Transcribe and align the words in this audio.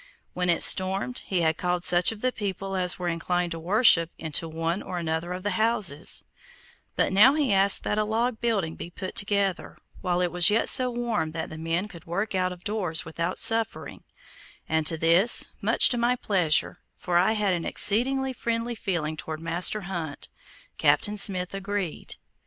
When 0.33 0.49
it 0.49 0.63
stormed, 0.63 1.19
he 1.27 1.41
had 1.41 1.57
called 1.57 1.83
such 1.83 2.11
of 2.11 2.21
the 2.21 2.31
people 2.31 2.75
as 2.75 2.97
were 2.97 3.07
inclined 3.07 3.51
to 3.51 3.59
worship 3.59 4.09
into 4.17 4.49
one 4.49 4.81
or 4.81 4.97
another 4.97 5.31
of 5.31 5.43
the 5.43 5.51
houses; 5.61 6.23
but 6.95 7.13
now 7.13 7.35
he 7.35 7.53
asked 7.53 7.83
that 7.83 7.99
a 7.99 8.03
log 8.03 8.39
building 8.41 8.75
be 8.75 8.89
put 8.89 9.13
together, 9.13 9.77
while 10.01 10.19
it 10.19 10.31
was 10.31 10.49
yet 10.49 10.69
so 10.69 10.89
warm 10.89 11.33
that 11.33 11.51
the 11.51 11.57
men 11.59 11.87
could 11.87 12.05
work 12.05 12.33
out 12.33 12.51
of 12.51 12.63
doors 12.63 13.05
without 13.05 13.37
suffering, 13.37 14.03
and 14.67 14.87
to 14.87 14.97
this, 14.97 15.49
much 15.61 15.87
to 15.89 15.99
my 15.99 16.15
pleasure, 16.15 16.79
for 16.97 17.19
I 17.19 17.33
had 17.33 17.53
an 17.53 17.63
exceedingly 17.63 18.33
friendly 18.33 18.73
feeling 18.73 19.15
toward 19.15 19.39
Master 19.39 19.81
Hunt, 19.81 20.29
Captain 20.79 21.15
Smith 21.15 21.53
agreed. 21.53 22.15